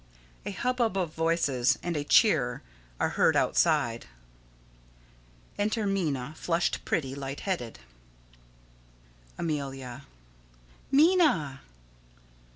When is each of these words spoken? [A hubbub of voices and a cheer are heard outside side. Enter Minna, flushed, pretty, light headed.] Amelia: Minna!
[A 0.47 0.51
hubbub 0.51 0.97
of 0.97 1.13
voices 1.13 1.77
and 1.83 1.95
a 1.95 2.03
cheer 2.03 2.63
are 2.99 3.09
heard 3.09 3.35
outside 3.35 4.05
side. 4.05 5.59
Enter 5.59 5.85
Minna, 5.85 6.33
flushed, 6.37 6.83
pretty, 6.85 7.13
light 7.13 7.41
headed.] 7.41 7.77
Amelia: 9.37 10.07
Minna! 10.89 11.61